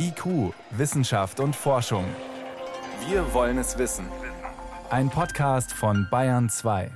IQ, 0.00 0.54
Wissenschaft 0.70 1.40
und 1.40 1.56
Forschung. 1.56 2.04
Wir 3.08 3.34
wollen 3.34 3.58
es 3.58 3.78
wissen. 3.78 4.06
Ein 4.90 5.10
Podcast 5.10 5.72
von 5.72 6.06
Bayern 6.08 6.48
2. 6.48 6.92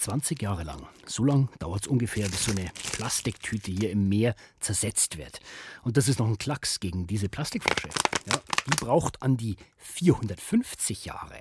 20 0.00 0.42
Jahre 0.42 0.64
lang. 0.64 0.86
So 1.06 1.24
lang 1.24 1.48
dauert 1.60 1.82
es 1.82 1.86
ungefähr, 1.86 2.28
bis 2.28 2.44
so 2.44 2.50
eine 2.52 2.70
Plastiktüte 2.92 3.70
hier 3.70 3.90
im 3.90 4.10
Meer 4.10 4.34
zersetzt 4.60 5.16
wird. 5.16 5.40
Und 5.82 5.96
das 5.96 6.08
ist 6.08 6.18
noch 6.18 6.26
ein 6.26 6.36
Klacks 6.36 6.78
gegen 6.78 7.06
diese 7.06 7.30
Plastikflasche. 7.30 7.88
Ja, 8.26 8.38
die 8.66 8.84
braucht 8.84 9.22
an 9.22 9.36
die 9.36 9.56
450 9.78 11.04
Jahre. 11.04 11.38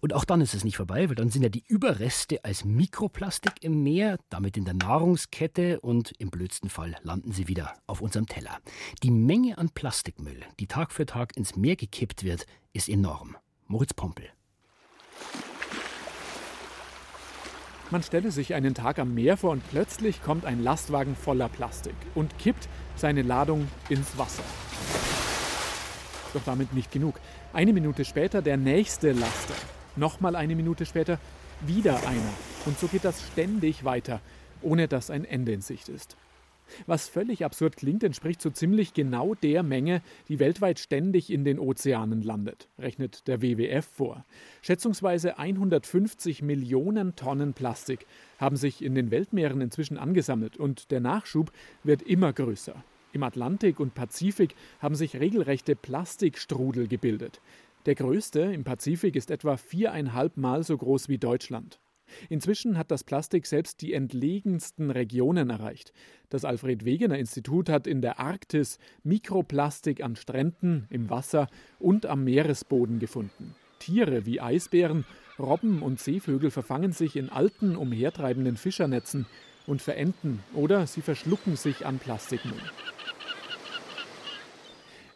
Und 0.00 0.12
auch 0.12 0.24
dann 0.24 0.40
ist 0.40 0.54
es 0.54 0.64
nicht 0.64 0.76
vorbei, 0.76 1.08
weil 1.08 1.14
dann 1.14 1.30
sind 1.30 1.42
ja 1.42 1.48
die 1.48 1.64
Überreste 1.66 2.44
als 2.44 2.64
Mikroplastik 2.64 3.52
im 3.62 3.82
Meer, 3.82 4.18
damit 4.30 4.56
in 4.56 4.64
der 4.64 4.74
Nahrungskette 4.74 5.80
und 5.80 6.12
im 6.18 6.30
blödsten 6.30 6.68
Fall 6.68 6.96
landen 7.02 7.32
sie 7.32 7.48
wieder 7.48 7.74
auf 7.86 8.00
unserem 8.00 8.26
Teller. 8.26 8.58
Die 9.02 9.10
Menge 9.10 9.58
an 9.58 9.70
Plastikmüll, 9.70 10.40
die 10.58 10.66
Tag 10.66 10.92
für 10.92 11.06
Tag 11.06 11.36
ins 11.36 11.56
Meer 11.56 11.76
gekippt 11.76 12.24
wird, 12.24 12.46
ist 12.72 12.88
enorm. 12.88 13.36
Moritz 13.66 13.94
Pompel. 13.94 14.28
Man 17.90 18.02
stelle 18.02 18.30
sich 18.30 18.54
einen 18.54 18.74
Tag 18.74 18.98
am 18.98 19.14
Meer 19.14 19.36
vor 19.36 19.52
und 19.52 19.62
plötzlich 19.70 20.22
kommt 20.22 20.44
ein 20.44 20.64
Lastwagen 20.64 21.14
voller 21.14 21.48
Plastik 21.48 21.94
und 22.14 22.38
kippt 22.38 22.68
seine 22.96 23.22
Ladung 23.22 23.68
ins 23.88 24.18
Wasser. 24.18 24.42
Doch 26.34 26.42
damit 26.44 26.74
nicht 26.74 26.90
genug. 26.90 27.20
Eine 27.52 27.72
Minute 27.72 28.04
später 28.04 28.42
der 28.42 28.56
nächste 28.56 29.12
Laster. 29.12 29.54
Nochmal 29.96 30.34
eine 30.34 30.56
Minute 30.56 30.84
später 30.84 31.18
wieder 31.60 31.96
einer. 32.06 32.34
Und 32.66 32.78
so 32.78 32.88
geht 32.88 33.04
das 33.04 33.24
ständig 33.28 33.84
weiter, 33.84 34.20
ohne 34.60 34.88
dass 34.88 35.10
ein 35.10 35.24
Ende 35.24 35.52
in 35.52 35.60
Sicht 35.60 35.88
ist. 35.88 36.16
Was 36.86 37.08
völlig 37.08 37.44
absurd 37.44 37.76
klingt, 37.76 38.02
entspricht 38.02 38.42
so 38.42 38.50
ziemlich 38.50 38.94
genau 38.94 39.34
der 39.34 39.62
Menge, 39.62 40.02
die 40.28 40.38
weltweit 40.40 40.80
ständig 40.80 41.30
in 41.30 41.44
den 41.44 41.58
Ozeanen 41.58 42.22
landet, 42.22 42.68
rechnet 42.78 43.28
der 43.28 43.42
WWF 43.42 43.86
vor. 43.86 44.24
Schätzungsweise 44.62 45.38
150 45.38 46.42
Millionen 46.42 47.14
Tonnen 47.16 47.52
Plastik 47.52 48.06
haben 48.38 48.56
sich 48.56 48.82
in 48.82 48.94
den 48.94 49.10
Weltmeeren 49.10 49.60
inzwischen 49.60 49.98
angesammelt 49.98 50.56
und 50.56 50.90
der 50.90 51.00
Nachschub 51.00 51.52
wird 51.84 52.02
immer 52.02 52.32
größer. 52.32 52.82
Im 53.14 53.22
Atlantik 53.22 53.78
und 53.78 53.94
Pazifik 53.94 54.56
haben 54.80 54.96
sich 54.96 55.20
regelrechte 55.20 55.76
Plastikstrudel 55.76 56.88
gebildet. 56.88 57.40
Der 57.86 57.94
größte 57.94 58.40
im 58.40 58.64
Pazifik 58.64 59.14
ist 59.14 59.30
etwa 59.30 59.56
viereinhalb 59.56 60.36
Mal 60.36 60.64
so 60.64 60.76
groß 60.76 61.08
wie 61.08 61.18
Deutschland. 61.18 61.78
Inzwischen 62.28 62.76
hat 62.76 62.90
das 62.90 63.04
Plastik 63.04 63.46
selbst 63.46 63.82
die 63.82 63.92
entlegensten 63.92 64.90
Regionen 64.90 65.48
erreicht. 65.48 65.92
Das 66.28 66.44
Alfred 66.44 66.84
Wegener 66.84 67.16
Institut 67.16 67.68
hat 67.68 67.86
in 67.86 68.02
der 68.02 68.18
Arktis 68.18 68.78
Mikroplastik 69.04 70.02
an 70.02 70.16
Stränden, 70.16 70.88
im 70.90 71.08
Wasser 71.08 71.46
und 71.78 72.06
am 72.06 72.24
Meeresboden 72.24 72.98
gefunden. 72.98 73.54
Tiere 73.78 74.26
wie 74.26 74.40
Eisbären, 74.40 75.04
Robben 75.38 75.82
und 75.82 76.00
Seevögel 76.00 76.50
verfangen 76.50 76.90
sich 76.90 77.14
in 77.14 77.28
alten, 77.28 77.76
umhertreibenden 77.76 78.56
Fischernetzen 78.56 79.26
und 79.66 79.82
verenden 79.82 80.42
oder 80.54 80.86
sie 80.86 81.00
verschlucken 81.00 81.56
sich 81.56 81.86
an 81.86 81.98
Plastikmüll. 81.98 82.60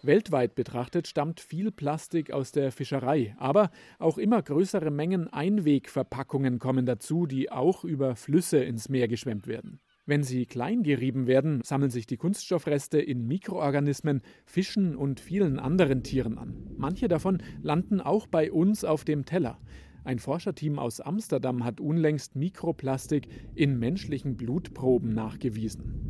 Weltweit 0.02 0.54
betrachtet 0.54 1.08
stammt 1.08 1.40
viel 1.40 1.72
Plastik 1.72 2.30
aus 2.30 2.52
der 2.52 2.70
Fischerei, 2.70 3.34
aber 3.38 3.70
auch 3.98 4.18
immer 4.18 4.42
größere 4.42 4.90
Mengen 4.90 5.28
Einwegverpackungen 5.32 6.58
kommen 6.58 6.86
dazu, 6.86 7.26
die 7.26 7.50
auch 7.50 7.84
über 7.84 8.14
Flüsse 8.14 8.58
ins 8.58 8.88
Meer 8.88 9.08
geschwemmt 9.08 9.46
werden. 9.46 9.80
Wenn 10.06 10.22
sie 10.22 10.46
klein 10.46 10.84
gerieben 10.84 11.26
werden, 11.26 11.60
sammeln 11.62 11.90
sich 11.90 12.06
die 12.06 12.16
Kunststoffreste 12.16 12.98
in 12.98 13.26
Mikroorganismen, 13.26 14.22
Fischen 14.46 14.96
und 14.96 15.20
vielen 15.20 15.58
anderen 15.58 16.02
Tieren 16.02 16.38
an. 16.38 16.54
Manche 16.76 17.08
davon 17.08 17.42
landen 17.60 18.00
auch 18.00 18.26
bei 18.26 18.50
uns 18.50 18.84
auf 18.84 19.04
dem 19.04 19.24
Teller. 19.24 19.58
Ein 20.04 20.18
Forscherteam 20.18 20.78
aus 20.78 21.00
Amsterdam 21.02 21.64
hat 21.64 21.80
unlängst 21.80 22.36
Mikroplastik 22.36 23.28
in 23.54 23.78
menschlichen 23.78 24.38
Blutproben 24.38 25.12
nachgewiesen. 25.12 26.07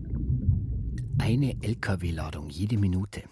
Eine 1.18 1.56
Lkw-Ladung 1.60 2.48
jede 2.48 2.78
Minute. 2.78 3.24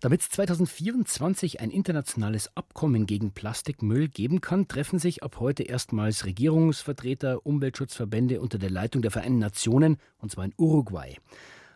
Damit 0.00 0.22
es 0.22 0.30
2024 0.30 1.60
ein 1.60 1.70
internationales 1.70 2.56
Abkommen 2.56 3.06
gegen 3.06 3.32
Plastikmüll 3.32 4.08
geben 4.08 4.40
kann, 4.40 4.68
treffen 4.68 4.98
sich 4.98 5.22
ab 5.22 5.36
heute 5.38 5.62
erstmals 5.62 6.24
Regierungsvertreter, 6.24 7.46
Umweltschutzverbände 7.46 8.40
unter 8.40 8.58
der 8.58 8.70
Leitung 8.70 9.02
der 9.02 9.10
Vereinten 9.10 9.38
Nationen, 9.38 9.98
und 10.18 10.32
zwar 10.32 10.46
in 10.46 10.54
Uruguay. 10.56 11.16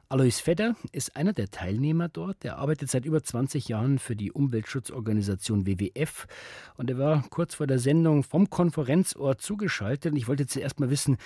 Alois 0.08 0.40
Fedder 0.40 0.76
ist 0.92 1.16
einer 1.16 1.32
der 1.32 1.50
Teilnehmer 1.50 2.08
dort. 2.08 2.44
Er 2.44 2.58
arbeitet 2.58 2.90
seit 2.90 3.04
über 3.04 3.22
20 3.22 3.68
Jahren 3.68 3.98
für 3.98 4.14
die 4.14 4.32
Umweltschutzorganisation 4.32 5.66
WWF 5.66 6.26
und 6.76 6.90
er 6.90 6.98
war 6.98 7.24
kurz 7.30 7.54
vor 7.54 7.66
der 7.66 7.78
Sendung 7.78 8.22
vom 8.22 8.50
Konferenzort 8.50 9.40
zugeschaltet. 9.40 10.12
Und 10.12 10.18
ich 10.18 10.28
wollte 10.28 10.46
zuerst 10.46 10.78
mal 10.78 10.90
wissen, 10.90 11.16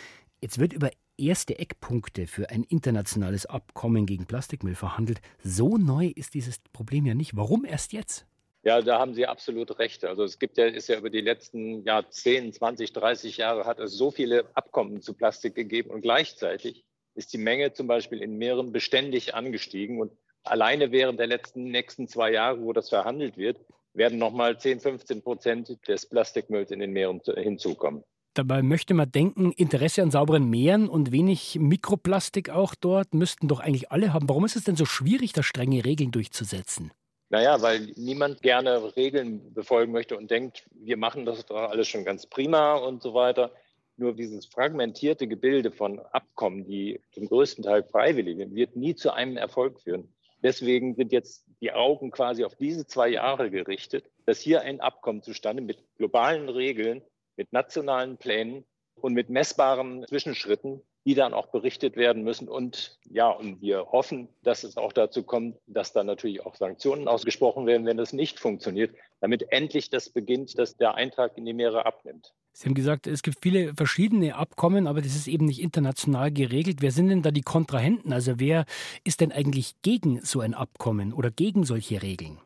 jetzt 0.41 0.59
wird 0.59 0.73
über 0.73 0.91
erste 1.17 1.59
Eckpunkte 1.59 2.27
für 2.27 2.51
ein 2.51 2.65
internationales 2.65 3.47
Abkommen 3.47 4.07
gegen 4.07 4.27
Plastikmüll 4.27 4.75
verhandelt. 4.75 5.21
So 5.43 5.77
neu 5.77 6.13
ist 6.15 6.35
dieses 6.35 6.59
Problem 6.73 7.07
ja 7.07 7.15
nicht. 7.15 7.37
Warum 7.37 7.65
erst 7.65 7.93
jetzt? 7.93 8.27
Ja, 8.63 8.83
da 8.83 8.99
haben 8.99 9.15
Sie 9.15 9.27
absolut 9.27 9.79
recht. 9.79 10.05
Also 10.05 10.25
es 10.25 10.39
gibt 10.39 10.59
ja, 10.59 10.67
ist 10.67 10.89
ja 10.89 10.99
über 10.99 11.11
die 11.11 11.21
letzten 11.21 11.85
ja, 11.85 12.03
10, 12.09 12.53
20, 12.53 12.93
30 12.93 13.37
Jahre 13.37 13.65
hat 13.65 13.79
es 13.79 13.93
so 13.93 14.11
viele 14.11 14.45
Abkommen 14.55 15.01
zu 15.01 15.15
Plastik 15.15 15.55
gegeben 15.55 15.91
und 15.91 16.03
gleichzeitig 16.03 16.85
ist 17.15 17.33
die 17.33 17.39
Menge 17.39 17.73
zum 17.73 17.87
Beispiel 17.87 18.23
in 18.23 18.37
Meeren 18.37 18.73
beständig 18.73 19.35
angestiegen 19.35 20.01
und 20.01 20.13
alleine 20.45 20.93
während 20.93 21.19
der 21.19 21.27
letzten 21.27 21.65
nächsten 21.65 22.09
zwei 22.09 22.33
Jahre, 22.33 22.61
wo 22.61 22.73
das 22.73 22.89
verhandelt 22.89 23.37
wird, 23.37 23.59
werden 23.95 24.19
nochmal 24.19 24.59
10, 24.59 24.81
15 24.81 25.23
Prozent 25.23 25.89
des 25.89 26.07
Plastikmülls 26.07 26.71
in 26.71 26.81
den 26.81 26.93
Meeren 26.93 27.21
hinzukommen. 27.37 28.05
Dabei 28.39 28.63
möchte 28.63 28.95
man 28.95 29.11
denken, 29.11 29.51
Interesse 29.51 30.01
an 30.01 30.13
sauberen 30.13 30.49
Meeren 30.49 30.89
und 30.89 31.11
wenig 31.11 31.59
Mikroplastik 31.59 32.51
auch 32.51 32.77
dort 32.77 33.13
müssten 33.13 33.49
doch 33.49 33.59
eigentlich 33.59 33.91
alle 33.91 34.13
haben. 34.13 34.29
Warum 34.29 34.45
ist 34.45 34.55
es 34.55 34.63
denn 34.63 34.77
so 34.77 34.85
schwierig, 34.85 35.33
da 35.33 35.43
strenge 35.43 35.85
Regeln 35.85 36.13
durchzusetzen? 36.13 36.93
Naja, 37.31 37.61
weil 37.63 37.91
niemand 37.97 38.41
gerne 38.41 38.95
Regeln 38.95 39.53
befolgen 39.55 39.91
möchte 39.91 40.17
und 40.17 40.31
denkt, 40.31 40.69
wir 40.71 40.97
machen 40.97 41.27
das 41.27 41.45
doch 41.47 41.57
alles 41.57 41.89
schon 41.89 42.05
ganz 42.05 42.27
prima 42.27 42.77
und 42.77 43.03
so 43.03 43.13
weiter. 43.13 43.51
Nur 43.97 44.15
dieses 44.15 44.47
fragmentierte 44.47 45.27
Gebilde 45.27 45.73
von 45.73 45.99
Abkommen, 45.99 46.65
die 46.65 47.01
zum 47.11 47.27
größten 47.27 47.65
Teil 47.65 47.83
freiwillig 47.83 48.37
sind, 48.37 48.55
wird 48.55 48.77
nie 48.77 48.95
zu 48.95 49.13
einem 49.13 49.37
Erfolg 49.37 49.81
führen. 49.81 50.15
Deswegen 50.45 50.95
sind 50.95 51.11
jetzt 51.11 51.45
die 51.61 51.73
Augen 51.73 52.13
quasi 52.13 52.45
auf 52.45 52.55
diese 52.55 52.87
zwei 52.87 53.09
Jahre 53.09 53.51
gerichtet, 53.51 54.05
dass 54.27 54.39
hier 54.39 54.61
ein 54.61 54.81
Abkommen 54.81 55.25
zustande 55.25 55.61
mit 55.61 55.83
globalen 55.97 56.49
Regeln 56.49 57.03
mit 57.39 57.53
nationalen 57.53 58.19
Plänen 58.19 58.65
und 58.97 59.15
mit 59.15 59.31
messbaren 59.31 60.05
Zwischenschritten, 60.07 60.83
die 61.07 61.15
dann 61.15 61.33
auch 61.33 61.47
berichtet 61.47 61.97
werden 61.97 62.23
müssen. 62.23 62.49
Und 62.49 62.99
ja, 63.09 63.31
und 63.31 63.63
wir 63.63 63.87
hoffen, 63.87 64.29
dass 64.43 64.65
es 64.65 64.77
auch 64.77 64.93
dazu 64.93 65.23
kommt, 65.23 65.57
dass 65.67 65.93
dann 65.95 66.07
natürlich 66.07 66.45
auch 66.45 66.57
Sanktionen 66.57 67.09
ausgesprochen 67.09 67.65
werden, 67.67 67.87
wenn 67.87 67.97
das 67.97 68.13
nicht 68.13 68.39
funktioniert, 68.39 68.95
damit 69.21 69.51
endlich 69.51 69.89
das 69.89 70.11
beginnt, 70.11 70.59
dass 70.59 70.77
der 70.77 70.97
Eintrag 70.97 71.39
in 71.39 71.47
die 71.47 71.55
Meere 71.55 71.87
abnimmt. 71.87 72.35
Sie 72.53 72.67
haben 72.67 72.75
gesagt, 72.75 73.07
es 73.07 73.23
gibt 73.23 73.39
viele 73.41 73.73
verschiedene 73.75 74.35
Abkommen, 74.35 74.89
aber 74.89 75.01
das 75.01 75.15
ist 75.15 75.29
eben 75.29 75.47
nicht 75.47 75.63
international 75.63 76.33
geregelt. 76.33 76.79
Wer 76.83 76.91
sind 76.91 77.09
denn 77.09 77.23
da 77.23 77.31
die 77.31 77.43
Kontrahenten? 77.43 78.13
Also 78.13 78.41
wer 78.41 78.65
ist 79.05 79.21
denn 79.21 79.31
eigentlich 79.31 79.81
gegen 79.83 80.21
so 80.23 80.41
ein 80.41 80.55
Abkommen 80.55 81.13
oder 81.13 81.31
gegen 81.31 81.63
solche 81.63 82.03
Regeln? 82.03 82.39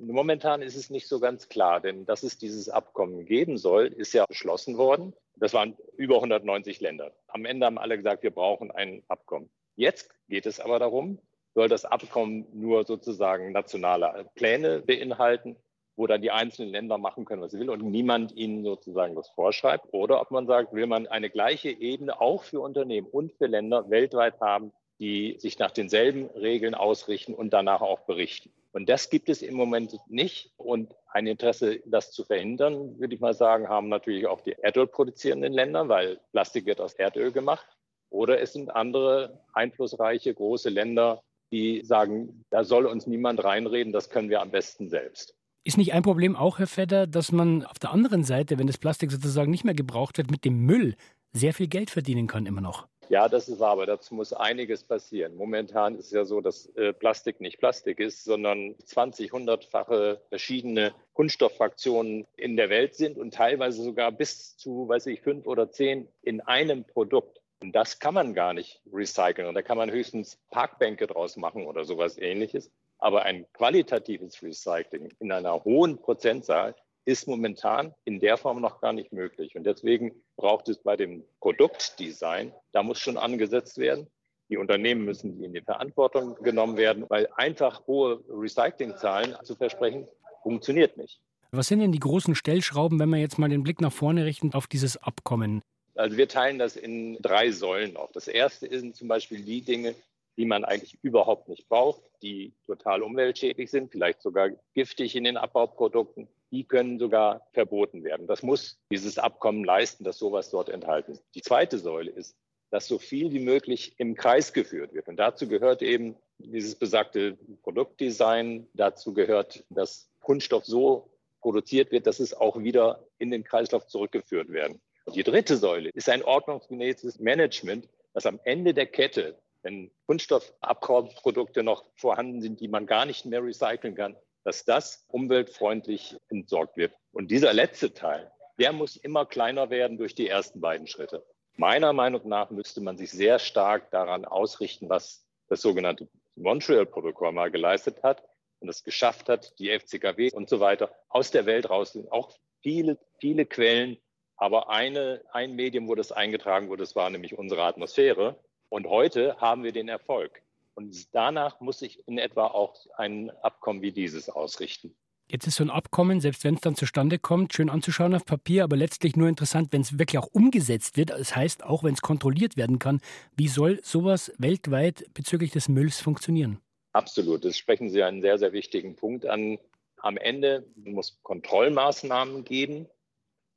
Momentan 0.00 0.62
ist 0.62 0.76
es 0.76 0.90
nicht 0.90 1.08
so 1.08 1.20
ganz 1.20 1.48
klar, 1.48 1.80
denn 1.80 2.06
dass 2.06 2.22
es 2.22 2.38
dieses 2.38 2.68
Abkommen 2.68 3.24
geben 3.24 3.56
soll, 3.56 3.86
ist 3.86 4.12
ja 4.12 4.24
beschlossen 4.26 4.76
worden. 4.76 5.14
Das 5.36 5.54
waren 5.54 5.76
über 5.96 6.16
190 6.16 6.80
Länder. 6.80 7.12
Am 7.28 7.44
Ende 7.44 7.66
haben 7.66 7.78
alle 7.78 7.96
gesagt, 7.96 8.22
wir 8.22 8.30
brauchen 8.30 8.70
ein 8.70 9.02
Abkommen. 9.08 9.50
Jetzt 9.76 10.10
geht 10.28 10.46
es 10.46 10.60
aber 10.60 10.78
darum, 10.78 11.18
soll 11.54 11.68
das 11.68 11.84
Abkommen 11.84 12.46
nur 12.52 12.84
sozusagen 12.84 13.52
nationale 13.52 14.28
Pläne 14.34 14.80
beinhalten, 14.80 15.56
wo 15.96 16.06
dann 16.06 16.22
die 16.22 16.30
einzelnen 16.30 16.70
Länder 16.70 16.98
machen 16.98 17.24
können, 17.24 17.42
was 17.42 17.52
sie 17.52 17.60
will 17.60 17.70
und 17.70 17.82
niemand 17.82 18.32
ihnen 18.32 18.64
sozusagen 18.64 19.14
das 19.14 19.28
vorschreibt. 19.28 19.86
Oder 19.92 20.20
ob 20.20 20.30
man 20.30 20.46
sagt, 20.46 20.72
will 20.72 20.86
man 20.86 21.06
eine 21.06 21.30
gleiche 21.30 21.70
Ebene 21.70 22.20
auch 22.20 22.42
für 22.42 22.60
Unternehmen 22.60 23.06
und 23.06 23.32
für 23.32 23.46
Länder 23.46 23.88
weltweit 23.90 24.40
haben, 24.40 24.72
die 24.98 25.36
sich 25.38 25.58
nach 25.58 25.70
denselben 25.70 26.26
Regeln 26.30 26.74
ausrichten 26.74 27.34
und 27.34 27.52
danach 27.52 27.80
auch 27.80 28.00
berichten. 28.00 28.50
Und 28.74 28.88
das 28.88 29.08
gibt 29.08 29.28
es 29.28 29.40
im 29.40 29.54
Moment 29.54 29.96
nicht. 30.08 30.52
Und 30.56 30.96
ein 31.06 31.28
Interesse, 31.28 31.80
das 31.86 32.10
zu 32.10 32.24
verhindern, 32.24 32.98
würde 32.98 33.14
ich 33.14 33.20
mal 33.20 33.32
sagen, 33.32 33.68
haben 33.68 33.88
natürlich 33.88 34.26
auch 34.26 34.40
die 34.40 34.56
Erdöl 34.60 34.88
produzierenden 34.88 35.52
Länder, 35.52 35.88
weil 35.88 36.18
Plastik 36.32 36.66
wird 36.66 36.80
aus 36.80 36.94
Erdöl 36.94 37.30
gemacht. 37.30 37.64
Oder 38.10 38.40
es 38.40 38.52
sind 38.52 38.74
andere 38.74 39.40
einflussreiche 39.52 40.34
große 40.34 40.70
Länder, 40.70 41.22
die 41.52 41.84
sagen, 41.84 42.44
da 42.50 42.64
soll 42.64 42.86
uns 42.86 43.06
niemand 43.06 43.44
reinreden, 43.44 43.92
das 43.92 44.10
können 44.10 44.28
wir 44.28 44.40
am 44.40 44.50
besten 44.50 44.88
selbst. 44.88 45.36
Ist 45.62 45.78
nicht 45.78 45.92
ein 45.92 46.02
Problem 46.02 46.34
auch, 46.34 46.58
Herr 46.58 46.66
Fedder, 46.66 47.06
dass 47.06 47.30
man 47.30 47.64
auf 47.64 47.78
der 47.78 47.92
anderen 47.92 48.24
Seite, 48.24 48.58
wenn 48.58 48.66
das 48.66 48.78
Plastik 48.78 49.12
sozusagen 49.12 49.52
nicht 49.52 49.64
mehr 49.64 49.74
gebraucht 49.74 50.18
wird, 50.18 50.32
mit 50.32 50.44
dem 50.44 50.66
Müll 50.66 50.96
sehr 51.32 51.54
viel 51.54 51.68
Geld 51.68 51.90
verdienen 51.90 52.26
kann 52.26 52.44
immer 52.44 52.60
noch? 52.60 52.88
Ja, 53.08 53.28
das 53.28 53.48
ist 53.48 53.60
wahr, 53.60 53.72
aber 53.72 53.86
dazu 53.86 54.14
muss 54.14 54.32
einiges 54.32 54.82
passieren. 54.82 55.36
Momentan 55.36 55.96
ist 55.96 56.06
es 56.06 56.12
ja 56.12 56.24
so, 56.24 56.40
dass 56.40 56.66
äh, 56.76 56.92
Plastik 56.92 57.40
nicht 57.40 57.58
Plastik 57.58 58.00
ist, 58.00 58.24
sondern 58.24 58.74
20, 58.84 59.32
100-fache 59.32 60.18
verschiedene 60.28 60.94
Kunststofffraktionen 61.12 62.26
in 62.36 62.56
der 62.56 62.70
Welt 62.70 62.94
sind 62.94 63.18
und 63.18 63.34
teilweise 63.34 63.82
sogar 63.82 64.10
bis 64.12 64.56
zu, 64.56 64.88
weiß 64.88 65.06
ich, 65.06 65.20
fünf 65.20 65.46
oder 65.46 65.70
zehn 65.70 66.08
in 66.22 66.40
einem 66.40 66.84
Produkt. 66.84 67.40
Und 67.60 67.72
das 67.72 67.98
kann 67.98 68.14
man 68.14 68.34
gar 68.34 68.52
nicht 68.54 68.80
recyceln. 68.92 69.48
Und 69.48 69.54
da 69.54 69.62
kann 69.62 69.78
man 69.78 69.90
höchstens 69.90 70.38
Parkbänke 70.50 71.06
draus 71.06 71.36
machen 71.36 71.66
oder 71.66 71.84
sowas 71.84 72.18
ähnliches. 72.18 72.70
Aber 72.98 73.22
ein 73.22 73.46
qualitatives 73.52 74.42
Recycling 74.42 75.12
in 75.18 75.32
einer 75.32 75.64
hohen 75.64 75.98
Prozentzahl 75.98 76.74
ist 77.04 77.28
momentan 77.28 77.94
in 78.04 78.20
der 78.20 78.36
Form 78.36 78.60
noch 78.60 78.80
gar 78.80 78.92
nicht 78.92 79.12
möglich. 79.12 79.56
Und 79.56 79.64
deswegen 79.64 80.12
braucht 80.36 80.68
es 80.68 80.78
bei 80.78 80.96
dem 80.96 81.24
Produktdesign, 81.40 82.52
da 82.72 82.82
muss 82.82 82.98
schon 82.98 83.16
angesetzt 83.16 83.78
werden. 83.78 84.06
Die 84.48 84.56
Unternehmen 84.56 85.04
müssen 85.04 85.42
in 85.42 85.52
die 85.52 85.60
Verantwortung 85.60 86.36
genommen 86.42 86.76
werden, 86.76 87.06
weil 87.08 87.28
einfach 87.36 87.86
hohe 87.86 88.22
Recyclingzahlen 88.28 89.36
zu 89.42 89.54
versprechen, 89.56 90.06
funktioniert 90.42 90.96
nicht. 90.96 91.20
Was 91.50 91.68
sind 91.68 91.80
denn 91.80 91.92
die 91.92 92.00
großen 92.00 92.34
Stellschrauben, 92.34 92.98
wenn 92.98 93.08
wir 93.10 93.18
jetzt 93.18 93.38
mal 93.38 93.48
den 93.48 93.62
Blick 93.62 93.80
nach 93.80 93.92
vorne 93.92 94.24
richten 94.24 94.52
auf 94.54 94.66
dieses 94.66 94.96
Abkommen? 94.96 95.62
Also 95.94 96.16
wir 96.16 96.28
teilen 96.28 96.58
das 96.58 96.76
in 96.76 97.16
drei 97.22 97.52
Säulen 97.52 97.96
auf. 97.96 98.10
Das 98.12 98.28
erste 98.28 98.68
sind 98.68 98.96
zum 98.96 99.08
Beispiel 99.08 99.40
die 99.42 99.62
Dinge, 99.62 99.94
die 100.36 100.44
man 100.44 100.64
eigentlich 100.64 100.98
überhaupt 101.02 101.48
nicht 101.48 101.68
braucht, 101.68 102.02
die 102.22 102.52
total 102.66 103.02
umweltschädlich 103.02 103.70
sind, 103.70 103.92
vielleicht 103.92 104.20
sogar 104.20 104.50
giftig 104.74 105.14
in 105.14 105.24
den 105.24 105.36
Abbauprodukten. 105.36 106.28
Die 106.54 106.62
können 106.62 107.00
sogar 107.00 107.48
verboten 107.52 108.04
werden. 108.04 108.28
Das 108.28 108.44
muss 108.44 108.78
dieses 108.88 109.18
Abkommen 109.18 109.64
leisten, 109.64 110.04
dass 110.04 110.18
sowas 110.18 110.50
dort 110.50 110.68
enthalten 110.68 111.10
ist. 111.10 111.24
Die 111.34 111.42
zweite 111.42 111.78
Säule 111.78 112.12
ist, 112.12 112.36
dass 112.70 112.86
so 112.86 113.00
viel 113.00 113.32
wie 113.32 113.40
möglich 113.40 113.96
im 113.98 114.14
Kreis 114.14 114.52
geführt 114.52 114.94
wird. 114.94 115.08
Und 115.08 115.16
dazu 115.16 115.48
gehört 115.48 115.82
eben 115.82 116.14
dieses 116.38 116.76
besagte 116.76 117.36
Produktdesign. 117.64 118.68
Dazu 118.72 119.14
gehört, 119.14 119.64
dass 119.68 120.08
Kunststoff 120.20 120.64
so 120.64 121.10
produziert 121.40 121.90
wird, 121.90 122.06
dass 122.06 122.20
es 122.20 122.34
auch 122.34 122.56
wieder 122.60 123.04
in 123.18 123.32
den 123.32 123.42
Kreislauf 123.42 123.88
zurückgeführt 123.88 124.52
werden. 124.52 124.80
Und 125.06 125.16
die 125.16 125.24
dritte 125.24 125.56
Säule 125.56 125.90
ist 125.90 126.08
ein 126.08 126.22
ordnungsgemäßes 126.22 127.18
Management, 127.18 127.88
das 128.12 128.26
am 128.26 128.38
Ende 128.44 128.74
der 128.74 128.86
Kette 128.86 129.36
wenn 129.64 129.90
Kunststoffabbauprodukte 130.06 131.62
noch 131.62 131.84
vorhanden 131.96 132.40
sind, 132.42 132.60
die 132.60 132.68
man 132.68 132.86
gar 132.86 133.06
nicht 133.06 133.24
mehr 133.24 133.42
recyceln 133.42 133.94
kann, 133.94 134.14
dass 134.44 134.64
das 134.64 135.04
umweltfreundlich 135.08 136.16
entsorgt 136.28 136.76
wird. 136.76 136.94
Und 137.12 137.30
dieser 137.30 137.52
letzte 137.52 137.92
Teil, 137.92 138.30
der 138.58 138.72
muss 138.72 138.96
immer 138.96 139.26
kleiner 139.26 139.70
werden 139.70 139.98
durch 139.98 140.14
die 140.14 140.28
ersten 140.28 140.60
beiden 140.60 140.86
Schritte. 140.86 141.24
Meiner 141.56 141.92
Meinung 141.92 142.28
nach 142.28 142.50
müsste 142.50 142.80
man 142.80 142.96
sich 142.96 143.10
sehr 143.10 143.38
stark 143.38 143.90
daran 143.90 144.24
ausrichten, 144.24 144.88
was 144.88 145.24
das 145.48 145.60
sogenannte 145.60 146.08
Montreal-Protokoll 146.36 147.32
mal 147.32 147.50
geleistet 147.50 148.02
hat 148.02 148.22
und 148.60 148.68
es 148.68 148.82
geschafft 148.82 149.28
hat, 149.28 149.58
die 149.58 149.70
FCKW 149.70 150.32
und 150.32 150.48
so 150.48 150.60
weiter 150.60 150.90
aus 151.08 151.30
der 151.30 151.46
Welt 151.46 151.70
raus. 151.70 151.96
Auch 152.10 152.32
viele, 152.60 152.98
viele 153.18 153.46
Quellen, 153.46 153.98
aber 154.36 154.68
eine, 154.68 155.22
ein 155.32 155.54
Medium, 155.54 155.88
wo 155.88 155.94
das 155.94 156.12
eingetragen 156.12 156.68
wurde, 156.68 156.82
das 156.82 156.96
war 156.96 157.08
nämlich 157.10 157.38
unsere 157.38 157.62
Atmosphäre. 157.62 158.36
Und 158.68 158.88
heute 158.88 159.40
haben 159.40 159.62
wir 159.62 159.72
den 159.72 159.88
Erfolg. 159.88 160.42
Und 160.74 161.14
danach 161.14 161.60
muss 161.60 161.78
sich 161.78 162.06
in 162.08 162.18
etwa 162.18 162.46
auch 162.48 162.74
ein 162.96 163.30
Abkommen 163.42 163.82
wie 163.82 163.92
dieses 163.92 164.28
ausrichten. 164.28 164.94
Jetzt 165.26 165.46
ist 165.46 165.56
so 165.56 165.64
ein 165.64 165.70
Abkommen, 165.70 166.20
selbst 166.20 166.44
wenn 166.44 166.54
es 166.54 166.60
dann 166.60 166.74
zustande 166.74 167.18
kommt, 167.18 167.54
schön 167.54 167.70
anzuschauen 167.70 168.14
auf 168.14 168.26
Papier, 168.26 168.62
aber 168.62 168.76
letztlich 168.76 169.16
nur 169.16 169.28
interessant, 169.28 169.72
wenn 169.72 169.80
es 169.80 169.98
wirklich 169.98 170.18
auch 170.18 170.26
umgesetzt 170.26 170.98
wird. 170.98 171.10
Das 171.10 171.34
heißt, 171.34 171.64
auch 171.64 171.82
wenn 171.82 171.94
es 171.94 172.02
kontrolliert 172.02 172.56
werden 172.56 172.78
kann, 172.78 173.00
wie 173.34 173.48
soll 173.48 173.80
sowas 173.82 174.32
weltweit 174.36 175.06
bezüglich 175.14 175.50
des 175.50 175.68
Mülls 175.68 176.00
funktionieren? 176.00 176.60
Absolut, 176.92 177.44
das 177.44 177.56
sprechen 177.56 177.88
Sie 177.88 178.02
einen 178.02 178.20
sehr, 178.20 178.38
sehr 178.38 178.52
wichtigen 178.52 178.96
Punkt 178.96 179.24
an. 179.24 179.58
Am 179.96 180.18
Ende 180.18 180.66
muss 180.76 181.12
es 181.12 181.22
Kontrollmaßnahmen 181.22 182.44
geben. 182.44 182.86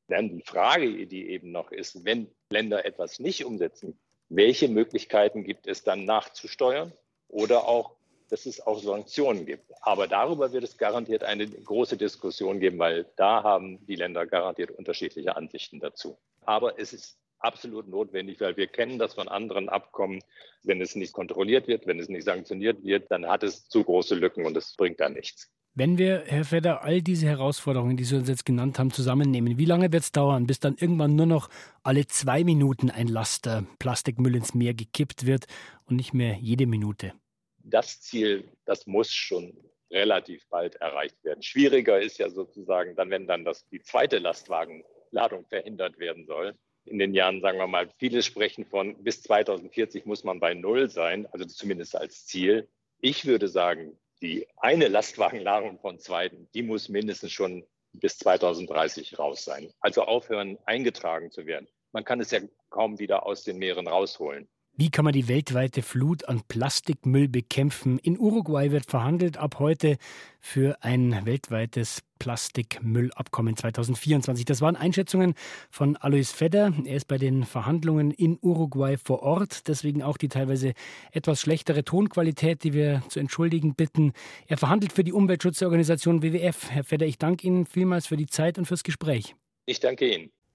Dann 0.07 0.29
die 0.29 0.43
Frage, 0.43 1.05
die 1.05 1.29
eben 1.29 1.51
noch 1.51 1.71
ist, 1.71 2.05
wenn 2.05 2.27
Länder 2.49 2.85
etwas 2.85 3.19
nicht 3.19 3.43
umsetzen, 3.43 3.99
welche 4.29 4.69
Möglichkeiten 4.69 5.43
gibt 5.43 5.67
es 5.67 5.83
dann 5.83 6.05
nachzusteuern 6.05 6.93
oder 7.29 7.68
auch, 7.68 7.95
dass 8.29 8.45
es 8.45 8.65
auch 8.65 8.79
Sanktionen 8.79 9.45
gibt. 9.45 9.71
Aber 9.81 10.07
darüber 10.07 10.51
wird 10.51 10.63
es 10.63 10.77
garantiert 10.77 11.24
eine 11.24 11.47
große 11.47 11.97
Diskussion 11.97 12.59
geben, 12.59 12.79
weil 12.79 13.06
da 13.15 13.44
haben 13.44 13.85
die 13.85 13.95
Länder 13.95 14.25
garantiert 14.25 14.71
unterschiedliche 14.71 15.35
Ansichten 15.35 15.79
dazu. 15.79 16.18
Aber 16.45 16.79
es 16.79 16.94
ist 16.94 17.18
absolut 17.39 17.88
notwendig, 17.88 18.39
weil 18.41 18.57
wir 18.57 18.68
kennen 18.68 19.00
das 19.00 19.13
von 19.13 19.27
anderen 19.27 19.69
Abkommen. 19.69 20.21
Wenn 20.63 20.81
es 20.81 20.95
nicht 20.95 21.13
kontrolliert 21.13 21.68
wird, 21.68 21.88
wenn 21.88 22.00
es 22.00 22.09
nicht 22.09 22.25
sanktioniert 22.25 22.83
wird, 22.83 23.12
dann 23.12 23.27
hat 23.27 23.44
es 23.44 23.69
zu 23.69 23.83
große 23.83 24.15
Lücken 24.15 24.45
und 24.45 24.57
es 24.57 24.75
bringt 24.75 25.00
da 25.00 25.09
nichts. 25.09 25.51
Wenn 25.79 26.00
wir, 26.00 26.24
Herr 26.25 26.44
Fedder, 26.44 26.81
all 26.81 27.03
diese 27.03 27.27
Herausforderungen, 27.27 27.97
die 27.97 28.03
Sie 28.03 28.15
uns 28.15 28.27
jetzt 28.27 28.47
genannt 28.47 28.79
haben, 28.79 28.89
zusammennehmen, 28.89 29.59
wie 29.59 29.65
lange 29.65 29.94
wird 29.94 30.01
es 30.01 30.12
dauern, 30.12 30.47
bis 30.47 30.59
dann 30.59 30.75
irgendwann 30.75 31.15
nur 31.15 31.27
noch 31.27 31.51
alle 31.83 32.07
zwei 32.07 32.44
Minuten 32.44 32.89
ein 32.89 33.07
Laster 33.07 33.63
Plastikmüll 33.77 34.35
ins 34.35 34.56
Meer 34.56 34.74
gekippt 34.74 35.27
wird 35.27 35.45
und 35.85 35.97
nicht 35.97 36.15
mehr 36.15 36.35
jede 36.41 36.65
Minute? 36.65 37.13
Das 37.59 38.01
Ziel, 38.01 38.45
das 38.65 38.88
muss 38.88 39.13
schon 39.13 39.56
relativ 39.91 40.47
bald 40.50 40.77
erreicht 40.77 41.24
werden. 41.24 41.44
Schwieriger 41.44 42.01
ist 42.01 42.18
ja 42.18 42.31
sozusagen 42.31 42.95
dann, 42.95 43.12
wenn 43.12 43.27
dann 43.27 43.45
das, 43.45 43.63
die 43.69 43.83
zweite 43.83 44.18
Lastwagenladung 44.18 45.45
verhindert 45.45 46.00
werden 46.00 46.25
soll. 46.25 46.56
In 46.85 46.97
den 46.97 47.13
Jahren, 47.13 47.39
sagen 47.39 47.59
wir 47.59 47.68
mal, 47.68 47.88
viele 48.00 48.24
sprechen 48.24 48.65
von 48.65 48.95
bis 49.03 49.21
2040 49.21 50.07
muss 50.07 50.24
man 50.24 50.39
bei 50.39 50.56
Null 50.56 50.89
sein, 50.89 51.27
also 51.27 51.45
zumindest 51.45 51.95
als 51.95 52.25
Ziel. 52.25 52.68
Ich 53.00 53.27
würde 53.27 53.47
sagen, 53.47 53.95
die 54.21 54.47
eine 54.57 54.87
Lastwagenladung 54.87 55.79
von 55.79 55.99
zweiten, 55.99 56.49
die 56.53 56.63
muss 56.63 56.89
mindestens 56.89 57.31
schon 57.31 57.65
bis 57.93 58.17
2030 58.19 59.17
raus 59.19 59.43
sein. 59.43 59.71
Also 59.79 60.03
aufhören, 60.03 60.57
eingetragen 60.65 61.31
zu 61.31 61.45
werden. 61.45 61.67
Man 61.91 62.03
kann 62.03 62.19
es 62.19 62.31
ja 62.31 62.39
kaum 62.69 62.99
wieder 62.99 63.25
aus 63.25 63.43
den 63.43 63.57
Meeren 63.57 63.87
rausholen. 63.87 64.47
Wie 64.79 64.91
kann 64.91 65.06
man 65.06 65.13
die 65.13 65.27
weltweite 65.27 65.81
Flut 65.81 66.29
an 66.29 66.44
Plastikmüll 66.47 67.27
bekämpfen? 67.27 67.97
In 67.97 68.19
Uruguay 68.19 68.69
wird 68.69 68.85
verhandelt 68.88 69.35
ab 69.38 69.57
heute 69.57 69.97
für 70.39 70.77
ein 70.83 71.25
weltweites 71.25 72.03
Plastikmüllabkommen 72.19 73.57
2024. 73.57 74.45
Das 74.45 74.62
waren 74.62 74.75
Einschätzungen 74.75 75.33
von 75.71 75.95
Alois 75.95 76.31
Fedder. 76.31 76.71
Er 76.85 76.95
ist 76.95 77.07
bei 77.07 77.18
den 77.18 77.44
Verhandlungen 77.44 78.12
in 78.12 78.38
Uruguay 78.39 78.97
vor 79.03 79.24
Ort. 79.24 79.68
Deswegen 79.68 80.03
auch 80.03 80.18
die 80.18 80.29
teilweise 80.29 80.74
etwas 81.12 81.41
schlechtere 81.41 81.83
Tonqualität, 81.83 82.63
die 82.63 82.74
wir 82.74 83.01
zu 83.10 83.19
entschuldigen 83.19 83.74
bitten. 83.74 84.13
Er 84.46 84.57
verhandelt 84.57 84.93
für 84.93 85.03
die 85.03 85.12
Umweltschutzorganisation 85.12 86.22
WWF. 86.22 86.69
Herr 86.69 86.84
Fedder, 86.84 87.07
ich 87.07 87.17
danke 87.17 87.48
Ihnen 87.48 87.65
vielmals 87.65 88.05
für 88.05 88.17
die 88.17 88.27
Zeit 88.27 88.60
und 88.60 88.65
fürs 88.65 88.84
Gespräch. 88.84 89.36
Ich 89.65 89.79
danke 89.79 90.07
Ihnen. 90.07 90.29